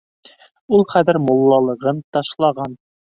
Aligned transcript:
Ул 0.77 0.85
хәҙер 0.93 1.19
муллалығын 1.25 1.99
ташлаған. 2.17 2.75